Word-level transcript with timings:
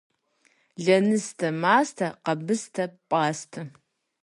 Лэныстэ, 0.83 1.47
мастэ, 1.61 2.07
къэбыстэ, 2.23 2.85
пӏастэ. 3.09 3.61